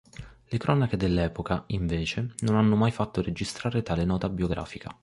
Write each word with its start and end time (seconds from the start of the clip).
Le 0.49 0.57
cronache 0.57 0.97
dell'epoca, 0.97 1.65
invece, 1.67 2.33
non 2.39 2.55
hanno 2.55 2.75
mai 2.75 2.89
fatto 2.89 3.21
registrare 3.21 3.83
tale 3.83 4.03
nota 4.03 4.29
biografica. 4.29 4.89